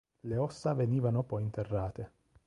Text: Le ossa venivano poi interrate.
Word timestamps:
Le 0.23 0.35
ossa 0.39 0.73
venivano 0.73 1.21
poi 1.21 1.43
interrate. 1.43 2.11